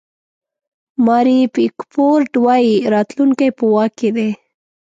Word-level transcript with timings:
ماري 1.05 1.39
پیکفورډ 1.55 2.31
وایي 2.45 2.75
راتلونکی 2.93 3.49
په 3.57 3.63
واک 3.73 3.91
کې 3.99 4.09
دی. 4.15 4.29